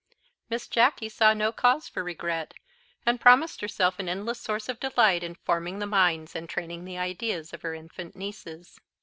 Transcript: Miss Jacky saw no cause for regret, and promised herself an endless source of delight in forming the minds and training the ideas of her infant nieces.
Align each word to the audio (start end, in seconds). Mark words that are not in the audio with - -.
Miss 0.49 0.67
Jacky 0.67 1.09
saw 1.09 1.31
no 1.35 1.51
cause 1.51 1.87
for 1.87 2.03
regret, 2.03 2.55
and 3.05 3.21
promised 3.21 3.61
herself 3.61 3.99
an 3.99 4.09
endless 4.09 4.39
source 4.39 4.67
of 4.67 4.79
delight 4.79 5.21
in 5.21 5.35
forming 5.35 5.77
the 5.77 5.85
minds 5.85 6.35
and 6.35 6.49
training 6.49 6.85
the 6.85 6.97
ideas 6.97 7.53
of 7.53 7.61
her 7.61 7.75
infant 7.75 8.15
nieces. 8.15 8.79